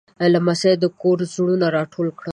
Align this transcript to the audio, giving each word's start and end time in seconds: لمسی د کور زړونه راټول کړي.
لمسی 0.33 0.73
د 0.81 0.85
کور 1.01 1.17
زړونه 1.33 1.67
راټول 1.77 2.07
کړي. 2.19 2.29